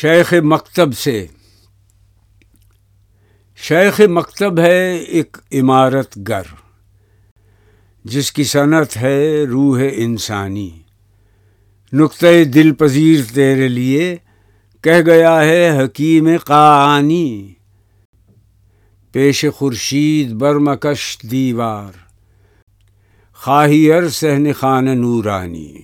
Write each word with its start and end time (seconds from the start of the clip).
شیخ 0.00 0.34
مکتب 0.42 0.94
سے۔ 0.94 1.26
شیخ 3.56 4.00
مکتب 4.08 4.58
ہے 4.58 4.96
ایک 4.96 5.36
عمارت 5.52 6.18
گر 6.28 6.42
جس 8.04 8.32
کی 8.32 8.44
صنعت 8.44 8.96
ہے 8.96 9.44
روح 9.44 9.80
انسانی۔ 9.92 10.70
نقطۂ 11.92 12.44
دل 12.54 12.72
پذیر 12.72 13.34
تیرے 13.34 13.68
لیے 13.68 14.16
کہہ 14.80 15.02
گیا 15.06 15.40
ہے 15.40 15.84
حکیم 15.84 16.28
قانی۔ 16.44 17.54
پیش 19.12 19.44
خورشید 19.54 20.32
برمکش 20.32 21.18
دیوار، 21.30 21.92
خواہی 23.34 23.90
سہن 24.12 24.52
خان 24.52 25.00
نورانی۔ 25.00 25.76